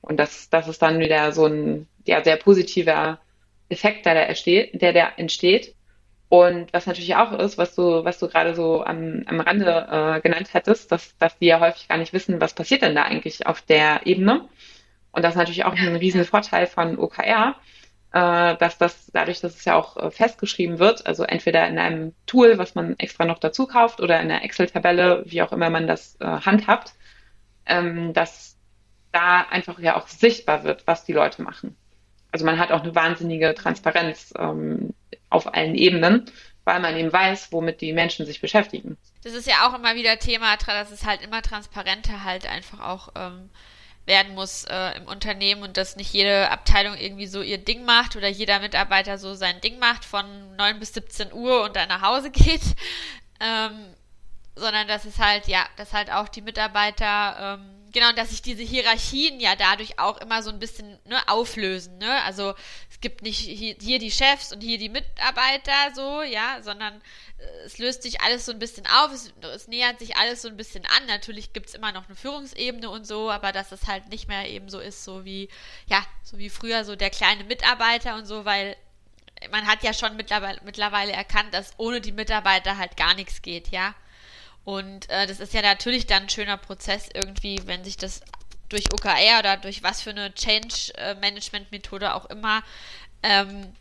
[0.00, 3.18] Und das, das ist dann wieder so ein ja, sehr positiver
[3.68, 5.74] Effekt, der da entsteht, der, der entsteht.
[6.30, 10.20] Und was natürlich auch ist, was du, was du gerade so am, am Rande äh,
[10.22, 13.46] genannt hattest, dass, dass die ja häufig gar nicht wissen, was passiert denn da eigentlich
[13.46, 14.48] auf der Ebene.
[15.14, 17.54] Und das ist natürlich auch ein riesen Vorteil von OKR,
[18.12, 22.14] äh, dass das dadurch, dass es ja auch äh, festgeschrieben wird, also entweder in einem
[22.26, 25.86] Tool, was man extra noch dazu kauft, oder in einer Excel-Tabelle, wie auch immer man
[25.86, 26.94] das äh, handhabt,
[27.66, 28.56] ähm, dass
[29.12, 31.76] da einfach ja auch sichtbar wird, was die Leute machen.
[32.32, 34.94] Also man hat auch eine wahnsinnige Transparenz ähm,
[35.30, 36.24] auf allen Ebenen,
[36.64, 38.96] weil man eben weiß, womit die Menschen sich beschäftigen.
[39.22, 43.10] Das ist ja auch immer wieder Thema, dass es halt immer transparenter halt einfach auch
[43.14, 43.50] ähm,
[44.06, 48.16] werden muss äh, im Unternehmen und dass nicht jede Abteilung irgendwie so ihr Ding macht
[48.16, 52.02] oder jeder Mitarbeiter so sein Ding macht von 9 bis 17 Uhr und dann nach
[52.02, 52.62] Hause geht.
[53.40, 53.94] Ähm,
[54.56, 58.62] sondern dass es halt, ja, dass halt auch die Mitarbeiter, ähm, genau, dass sich diese
[58.62, 62.22] Hierarchien ja dadurch auch immer so ein bisschen ne, auflösen, ne?
[62.24, 62.54] Also
[62.90, 67.00] es gibt nicht hier die Chefs und hier die Mitarbeiter so, ja, sondern
[67.38, 70.48] äh, es löst sich alles so ein bisschen auf, es, es nähert sich alles so
[70.48, 71.06] ein bisschen an.
[71.06, 74.48] Natürlich gibt es immer noch eine Führungsebene und so, aber dass es halt nicht mehr
[74.48, 75.48] eben so ist, so wie,
[75.86, 78.76] ja, so wie früher so der kleine Mitarbeiter und so, weil
[79.50, 83.68] man hat ja schon mittlerweile, mittlerweile erkannt, dass ohne die Mitarbeiter halt gar nichts geht,
[83.68, 83.94] ja.
[84.64, 88.22] Und äh, das ist ja natürlich dann ein schöner Prozess irgendwie, wenn sich das
[88.68, 92.62] durch OKR oder durch was für eine Change-Management-Methode auch immer
[93.22, 93.72] ähm,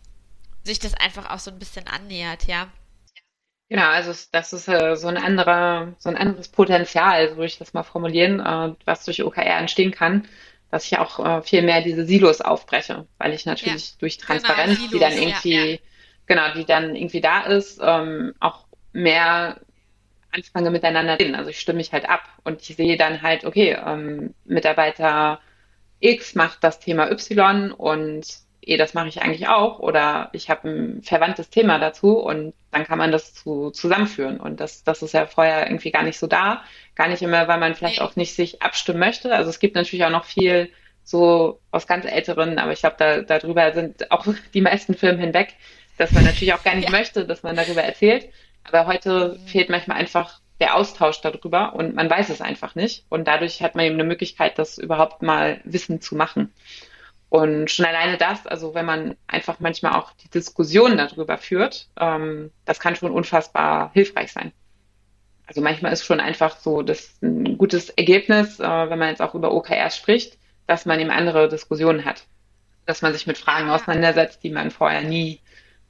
[0.64, 2.68] sich das einfach auch so ein bisschen annähert, ja.
[3.70, 7.58] Genau, also das ist äh, so ein anderer, so ein anderes Potenzial, so würde ich
[7.58, 10.28] das mal formulieren, äh, was durch OKR entstehen kann,
[10.70, 13.96] dass ich auch äh, viel mehr diese Silos aufbreche, weil ich natürlich ja.
[14.00, 15.78] durch genau, Transparenz, genau, Silos, die dann irgendwie, ja, ja.
[16.28, 19.60] genau, die dann irgendwie da ist, ähm, auch mehr
[20.34, 21.36] anfange miteinander reden.
[21.36, 25.40] Also ich stimme mich halt ab und ich sehe dann halt, okay, ähm, Mitarbeiter
[26.00, 28.26] X macht das Thema Y und
[28.62, 32.86] eh, das mache ich eigentlich auch oder ich habe ein verwandtes Thema dazu und dann
[32.86, 34.40] kann man das zu, zusammenführen.
[34.40, 36.64] Und das, das ist ja vorher irgendwie gar nicht so da.
[36.96, 39.34] Gar nicht immer, weil man vielleicht auch nicht sich abstimmen möchte.
[39.34, 40.70] Also es gibt natürlich auch noch viel
[41.04, 45.54] so aus ganz älteren, aber ich glaube, da, darüber sind auch die meisten Firmen hinweg,
[45.98, 46.92] dass man natürlich auch gar nicht ja.
[46.92, 48.30] möchte, dass man darüber erzählt.
[48.64, 53.06] Aber heute fehlt manchmal einfach der Austausch darüber und man weiß es einfach nicht.
[53.10, 56.54] Und dadurch hat man eben eine Möglichkeit, das überhaupt mal Wissen zu machen.
[57.30, 62.52] Und schon alleine das, also wenn man einfach manchmal auch die Diskussion darüber führt, ähm,
[62.66, 64.52] das kann schon unfassbar hilfreich sein.
[65.48, 69.34] Also manchmal ist schon einfach so das ein gutes Ergebnis, äh, wenn man jetzt auch
[69.34, 72.24] über OKRs spricht, dass man eben andere Diskussionen hat.
[72.86, 75.42] Dass man sich mit Fragen auseinandersetzt, die man vorher nie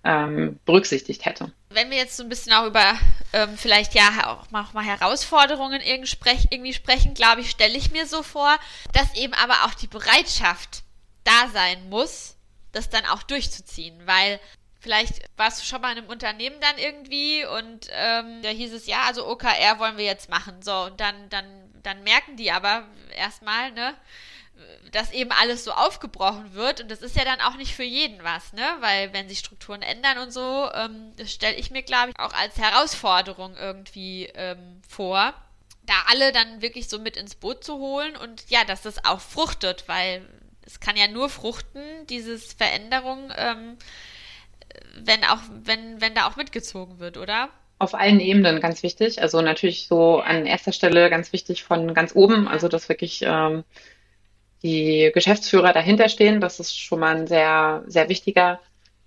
[0.03, 1.51] ähm, berücksichtigt hätte.
[1.69, 2.97] Wenn wir jetzt so ein bisschen auch über
[3.31, 7.77] ähm, vielleicht ja auch mal, auch mal Herausforderungen irgendwie, sprech, irgendwie sprechen, glaube ich, stelle
[7.77, 8.57] ich mir so vor,
[8.91, 10.83] dass eben aber auch die Bereitschaft
[11.23, 12.35] da sein muss,
[12.73, 14.39] das dann auch durchzuziehen, weil
[14.79, 18.85] vielleicht warst du schon mal in einem Unternehmen dann irgendwie und ähm, da hieß es,
[18.85, 20.61] ja, also OKR wollen wir jetzt machen.
[20.61, 21.45] So, und dann, dann,
[21.81, 22.85] dann merken die aber
[23.15, 23.95] erstmal, ne,
[24.91, 28.23] dass eben alles so aufgebrochen wird und das ist ja dann auch nicht für jeden
[28.23, 28.63] was, ne?
[28.79, 32.33] Weil wenn sich Strukturen ändern und so, ähm, das stelle ich mir, glaube ich, auch
[32.33, 35.33] als Herausforderung irgendwie ähm, vor,
[35.85, 39.19] da alle dann wirklich so mit ins Boot zu holen und ja, dass das auch
[39.19, 40.21] fruchtet, weil
[40.65, 43.77] es kann ja nur fruchten, dieses Veränderung, ähm,
[45.03, 47.49] wenn auch, wenn, wenn da auch mitgezogen wird, oder?
[47.79, 49.21] Auf allen Ebenen ganz wichtig.
[49.21, 53.65] Also natürlich so an erster Stelle ganz wichtig von ganz oben, also dass wirklich ähm,
[54.63, 56.39] die Geschäftsführer dahinter stehen.
[56.41, 58.60] Das ist schon mal ein sehr, sehr wichtiger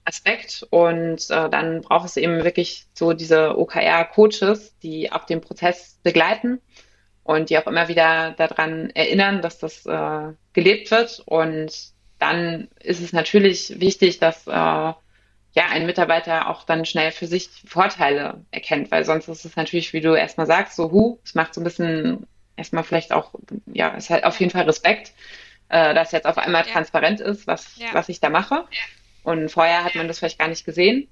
[0.05, 0.66] Aspekt.
[0.71, 6.61] Und äh, dann braucht es eben wirklich so diese OKR-Coaches, die auch den Prozess begleiten
[7.25, 11.23] und die auch immer wieder daran erinnern, dass das äh, gelebt wird.
[11.27, 11.73] Und
[12.19, 17.49] dann ist es natürlich wichtig, dass äh, ja ein Mitarbeiter auch dann schnell für sich
[17.66, 21.55] Vorteile erkennt, weil sonst ist es natürlich, wie du erstmal sagst, so hu, es macht
[21.55, 23.33] so ein bisschen erstmal vielleicht auch,
[23.73, 25.12] ja, es hat auf jeden Fall Respekt,
[25.68, 26.72] äh, dass jetzt auf einmal ja.
[26.72, 27.88] transparent ist, was, ja.
[27.92, 28.64] was ich da mache.
[29.22, 31.09] Und vorher hat man das vielleicht gar nicht gesehen.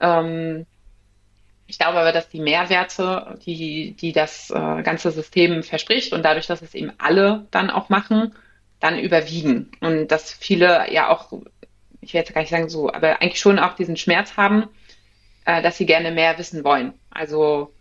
[0.00, 0.66] Ähm,
[1.66, 6.46] ich glaube aber, dass die Mehrwerte, die, die das äh, ganze System verspricht und dadurch,
[6.46, 8.34] dass es eben alle dann auch machen,
[8.80, 9.70] dann überwiegen.
[9.80, 11.32] Und dass viele ja auch,
[12.02, 14.68] ich will jetzt gar nicht sagen so, aber eigentlich schon auch diesen Schmerz haben,
[15.46, 16.92] äh, dass sie gerne mehr wissen wollen.
[17.10, 17.72] Also,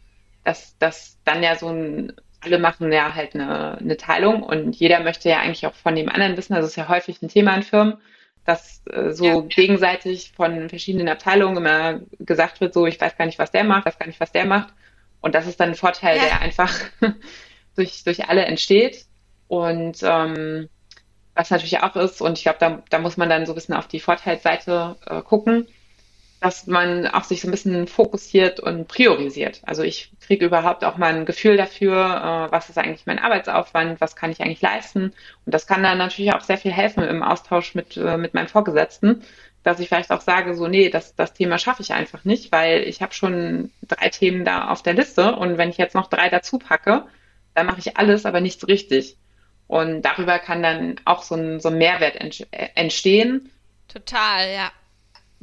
[0.45, 4.99] dass, dass dann ja so ein, alle machen ja halt eine, eine Teilung und jeder
[5.01, 6.53] möchte ja eigentlich auch von dem anderen wissen.
[6.53, 7.97] Also, das ist ja häufig ein Thema in Firmen
[8.45, 9.41] dass äh, so ja.
[9.41, 13.85] gegenseitig von verschiedenen Abteilungen immer gesagt wird, so ich weiß gar nicht, was der macht,
[13.85, 14.73] weiß gar nicht, was der macht.
[15.21, 16.25] Und das ist dann ein Vorteil, ja.
[16.25, 16.73] der einfach
[17.75, 19.05] durch, durch alle entsteht.
[19.47, 20.69] Und ähm,
[21.35, 23.75] was natürlich auch ist, und ich glaube, da, da muss man dann so ein bisschen
[23.75, 25.67] auf die Vorteilsseite äh, gucken,
[26.43, 29.61] dass man auch sich so ein bisschen fokussiert und priorisiert.
[29.63, 34.01] Also ich kriege überhaupt auch mal ein Gefühl dafür, äh, was ist eigentlich mein Arbeitsaufwand,
[34.01, 35.13] was kann ich eigentlich leisten.
[35.45, 38.49] Und das kann dann natürlich auch sehr viel helfen im Austausch mit, äh, mit meinen
[38.49, 39.23] Vorgesetzten,
[39.63, 42.81] dass ich vielleicht auch sage, so, nee, das, das Thema schaffe ich einfach nicht, weil
[42.81, 46.27] ich habe schon drei Themen da auf der Liste und wenn ich jetzt noch drei
[46.27, 47.05] dazu packe,
[47.55, 49.15] dann mache ich alles, aber nichts richtig.
[49.67, 52.17] Und darüber kann dann auch so ein, so ein Mehrwert
[52.75, 53.49] entstehen.
[53.87, 54.71] Total, ja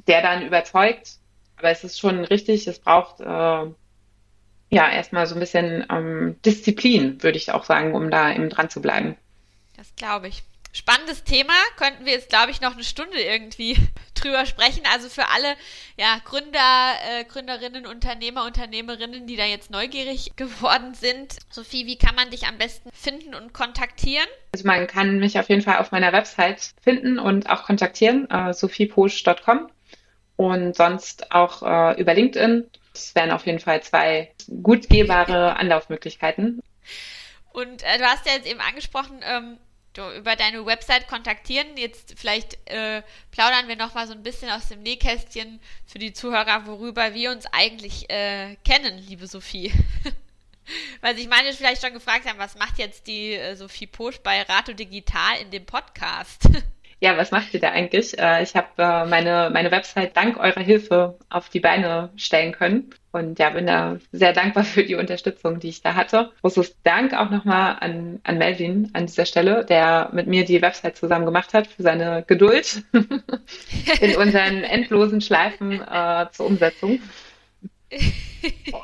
[0.07, 1.19] der dann überzeugt.
[1.57, 7.23] Aber es ist schon richtig, es braucht äh, ja erstmal so ein bisschen ähm, Disziplin,
[7.23, 9.17] würde ich auch sagen, um da eben dran zu bleiben.
[9.77, 10.43] Das glaube ich.
[10.73, 13.77] Spannendes Thema, könnten wir jetzt, glaube ich, noch eine Stunde irgendwie
[14.15, 14.83] drüber sprechen.
[14.93, 15.57] Also für alle
[15.97, 21.39] ja, Gründer, äh, Gründerinnen, Unternehmer, Unternehmerinnen, die da jetzt neugierig geworden sind.
[21.51, 24.29] Sophie, wie kann man dich am besten finden und kontaktieren?
[24.53, 28.55] Also man kann mich auf jeden Fall auf meiner Website finden und auch kontaktieren, äh,
[28.55, 29.71] sophieposch.com
[30.41, 32.65] und sonst auch äh, über LinkedIn.
[32.95, 36.63] Das wären auf jeden Fall zwei gut gehbare Anlaufmöglichkeiten.
[37.53, 39.59] Und äh, du hast ja jetzt eben angesprochen, ähm,
[39.93, 41.77] du, über deine Website kontaktieren.
[41.77, 46.15] Jetzt vielleicht äh, plaudern wir noch mal so ein bisschen aus dem Nähkästchen für die
[46.15, 49.71] Zuhörer, worüber wir uns eigentlich äh, kennen, liebe Sophie.
[51.03, 54.41] Weil sich meine vielleicht schon gefragt haben, was macht jetzt die äh, Sophie Posch bei
[54.41, 56.49] Rato Digital in dem Podcast?
[57.03, 58.19] Ja, was macht ihr da eigentlich?
[58.19, 62.91] Äh, ich habe äh, meine, meine Website dank eurer Hilfe auf die Beine stellen können.
[63.11, 66.31] Und ja, bin da sehr dankbar für die Unterstützung, die ich da hatte.
[66.43, 70.99] Großes Dank auch nochmal an, an Melvin an dieser Stelle, der mit mir die Website
[70.99, 72.85] zusammen gemacht hat, für seine Geduld
[74.01, 77.01] in unseren endlosen Schleifen äh, zur Umsetzung.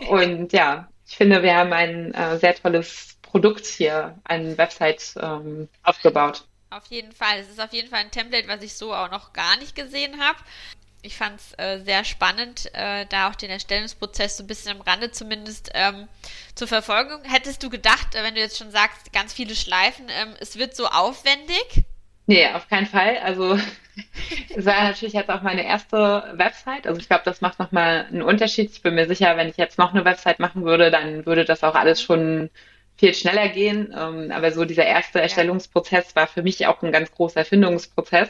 [0.08, 5.68] Und ja, ich finde, wir haben ein äh, sehr tolles Produkt hier, eine Website ähm,
[5.82, 6.46] aufgebaut.
[6.70, 7.38] Auf jeden Fall.
[7.38, 10.20] Es ist auf jeden Fall ein Template, was ich so auch noch gar nicht gesehen
[10.20, 10.38] habe.
[11.02, 14.80] Ich fand es äh, sehr spannend, äh, da auch den Erstellungsprozess so ein bisschen am
[14.80, 16.08] Rande zumindest ähm,
[16.56, 17.22] zur Verfolgung.
[17.22, 20.74] Hättest du gedacht, äh, wenn du jetzt schon sagst, ganz viele Schleifen, ähm, es wird
[20.74, 21.84] so aufwendig?
[22.26, 23.18] Nee, auf keinen Fall.
[23.18, 23.56] Also
[24.56, 26.88] es war natürlich jetzt auch meine erste Website.
[26.88, 28.72] Also ich glaube, das macht nochmal einen Unterschied.
[28.72, 31.62] Ich bin mir sicher, wenn ich jetzt noch eine Website machen würde, dann würde das
[31.62, 32.50] auch alles schon
[32.96, 33.94] viel schneller gehen.
[33.96, 38.28] Ähm, aber so dieser erste Erstellungsprozess war für mich auch ein ganz großer Erfindungsprozess.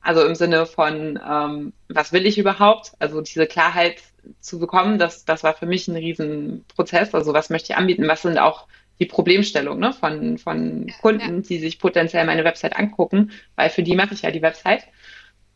[0.00, 2.92] Also im Sinne von, ähm, was will ich überhaupt?
[2.98, 4.02] Also diese Klarheit
[4.40, 7.14] zu bekommen, das, das war für mich ein Riesenprozess.
[7.14, 8.06] Also was möchte ich anbieten?
[8.06, 8.66] Was sind auch
[9.00, 13.96] die Problemstellungen ne, von, von Kunden, die sich potenziell meine Website angucken, weil für die
[13.96, 14.84] mache ich ja die Website.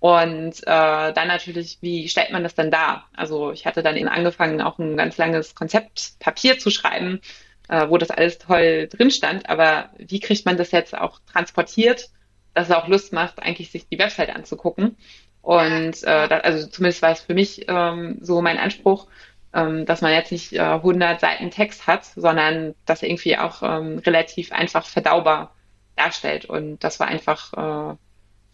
[0.01, 3.09] Und äh, dann natürlich, wie stellt man das dann dar?
[3.15, 7.21] Also ich hatte dann eben angefangen, auch ein ganz langes Konzeptpapier zu schreiben,
[7.69, 9.49] äh, wo das alles toll drin stand.
[9.49, 12.11] Aber wie kriegt man das jetzt auch transportiert,
[12.55, 14.97] dass es auch Lust macht, eigentlich sich die Website anzugucken?
[15.43, 19.07] Und äh, das, also zumindest war es für mich ähm, so mein Anspruch,
[19.55, 23.99] ähm, dass man jetzt nicht äh, 100 Seiten Text hat, sondern das irgendwie auch ähm,
[23.99, 25.55] relativ einfach verdaubar
[25.97, 26.45] darstellt.
[26.45, 27.97] Und das war einfach äh,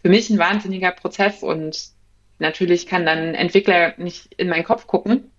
[0.01, 1.89] für mich ein wahnsinniger Prozess und
[2.39, 5.31] natürlich kann dann ein Entwickler nicht in meinen Kopf gucken,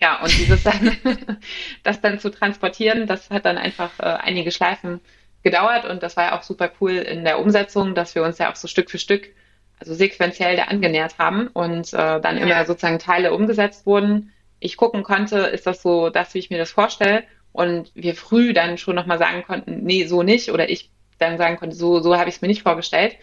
[0.00, 0.96] ja, und dieses dann,
[1.82, 5.00] das dann zu transportieren, das hat dann einfach äh, einige Schleifen
[5.42, 8.50] gedauert und das war ja auch super cool in der Umsetzung, dass wir uns ja
[8.50, 9.34] auch so Stück für Stück,
[9.80, 12.42] also sequenziell da angenähert haben und äh, dann ja.
[12.44, 14.32] immer sozusagen Teile umgesetzt wurden.
[14.60, 18.52] Ich gucken konnte, ist das so das, wie ich mir das vorstelle und wir früh
[18.52, 22.16] dann schon nochmal sagen konnten, nee, so nicht oder ich dann sagen konnte, so, so
[22.16, 23.16] habe ich es mir nicht vorgestellt.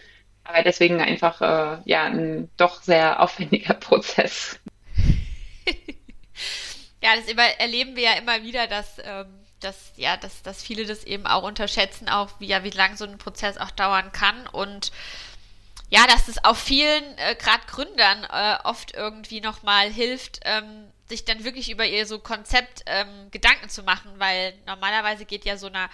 [0.44, 4.60] Aber deswegen einfach äh, ja ein doch sehr aufwendiger Prozess.
[7.06, 9.26] Ja, das erleben wir ja immer wieder, dass, ähm,
[9.60, 13.04] dass, ja, dass, dass viele das eben auch unterschätzen, auch wie, ja, wie lang so
[13.04, 14.48] ein Prozess auch dauern kann.
[14.48, 14.90] Und
[15.88, 21.24] ja, dass es auch vielen, äh, gerade Gründern, äh, oft irgendwie nochmal hilft, ähm, sich
[21.24, 25.68] dann wirklich über ihr so Konzept ähm, Gedanken zu machen, weil normalerweise geht ja so
[25.68, 25.88] eine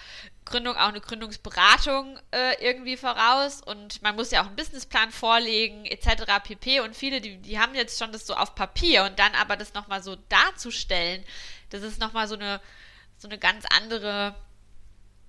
[0.45, 5.85] Gründung auch eine Gründungsberatung äh, irgendwie voraus und man muss ja auch einen Businessplan vorlegen
[5.85, 6.23] etc.
[6.43, 6.79] pp.
[6.79, 9.73] Und viele, die, die haben jetzt schon das so auf Papier und dann aber das
[9.73, 11.23] nochmal so darzustellen,
[11.69, 12.59] das ist nochmal so eine,
[13.17, 14.35] so eine ganz andere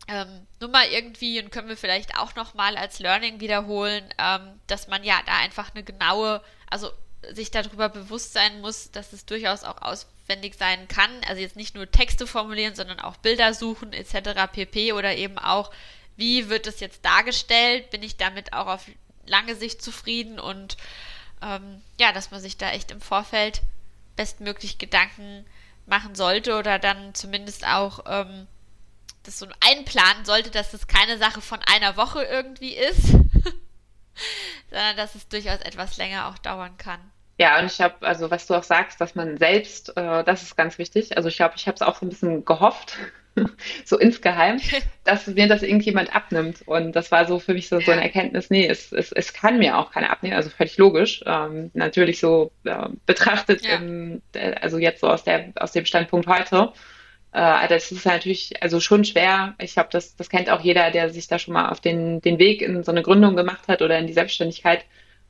[0.09, 5.05] ähm, Nummer irgendwie und können wir vielleicht auch nochmal als Learning wiederholen, ähm, dass man
[5.05, 6.91] ja da einfach eine genaue, also
[7.33, 11.11] sich darüber bewusst sein muss, dass es durchaus auch auswendig sein kann.
[11.29, 14.53] Also jetzt nicht nur Texte formulieren, sondern auch Bilder suchen etc.
[14.53, 14.93] pp.
[14.93, 15.71] Oder eben auch,
[16.17, 17.91] wie wird es jetzt dargestellt?
[17.91, 18.87] Bin ich damit auch auf
[19.27, 20.39] lange Sicht zufrieden?
[20.39, 20.77] Und
[21.43, 23.63] ähm, ja, dass man sich da echt im Vorfeld
[24.17, 25.45] bestmöglich Gedanken
[25.87, 28.47] machen sollte oder dann zumindest auch ähm,
[29.25, 33.03] das so einplanen sollte, dass das keine Sache von einer Woche irgendwie ist,
[34.71, 37.01] sondern dass es durchaus etwas länger auch dauern kann.
[37.39, 40.57] Ja, und ich habe, also was du auch sagst, dass man selbst, äh, das ist
[40.57, 41.17] ganz wichtig.
[41.17, 42.97] Also ich glaube, ich habe es auch so ein bisschen gehofft,
[43.85, 44.61] so insgeheim,
[45.05, 46.63] dass mir das irgendjemand abnimmt.
[46.67, 49.59] Und das war so für mich so, so eine Erkenntnis, nee, es, es, es kann
[49.59, 51.25] mir auch keiner abnehmen, also völlig logisch.
[51.27, 53.77] Ähm, natürlich so äh, betrachtet, ja.
[53.77, 54.23] im,
[54.61, 56.73] also jetzt so aus, der, aus dem Standpunkt heute.
[57.33, 59.57] Äh, das ist natürlich also schon schwer.
[59.59, 62.39] Ich glaube, das, das kennt auch jeder, der sich da schon mal auf den, den
[62.39, 64.85] Weg in so eine Gründung gemacht hat oder in die Selbstständigkeit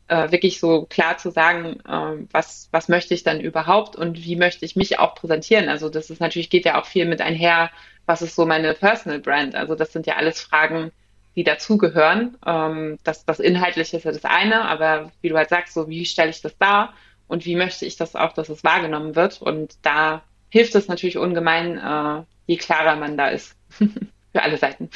[0.08, 4.36] äh, wirklich so klar zu sagen, äh, was, was möchte ich dann überhaupt und wie
[4.36, 5.68] möchte ich mich auch präsentieren.
[5.68, 7.70] Also das ist natürlich, geht ja auch viel mit einher,
[8.06, 9.54] was ist so meine Personal Brand.
[9.54, 10.92] Also das sind ja alles Fragen,
[11.36, 12.36] die dazugehören.
[12.46, 16.04] Ähm, das, das Inhaltliche ist ja das eine, aber wie du halt sagst, so wie
[16.04, 16.94] stelle ich das dar
[17.26, 19.40] und wie möchte ich das auch, dass es wahrgenommen wird.
[19.40, 23.56] Und da hilft es natürlich ungemein, äh, je klarer man da ist.
[24.32, 24.90] Für alle Seiten.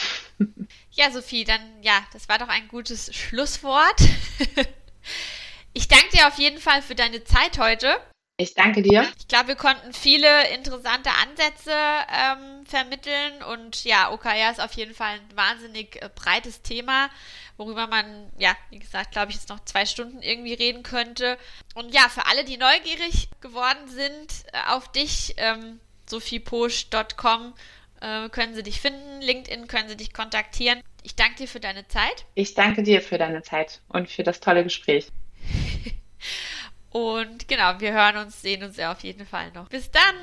[0.90, 4.00] Ja, Sophie, dann ja, das war doch ein gutes Schlusswort.
[5.72, 8.00] Ich danke dir auf jeden Fall für deine Zeit heute.
[8.40, 9.04] Ich danke dir.
[9.18, 14.94] Ich glaube, wir konnten viele interessante Ansätze ähm, vermitteln und ja, OKR ist auf jeden
[14.94, 17.10] Fall ein wahnsinnig äh, breites Thema,
[17.56, 21.36] worüber man, ja, wie gesagt, glaube ich, jetzt noch zwei Stunden irgendwie reden könnte.
[21.74, 27.54] Und ja, für alle, die neugierig geworden sind äh, auf dich, ähm, sophieposch.com
[28.00, 29.20] äh, können sie dich finden.
[29.20, 30.80] LinkedIn können sie dich kontaktieren.
[31.02, 32.26] Ich danke dir für deine Zeit.
[32.34, 35.08] Ich danke dir für deine Zeit und für das tolle Gespräch.
[36.90, 39.68] und genau, wir hören uns, sehen uns ja auf jeden Fall noch.
[39.68, 40.14] Bis dann!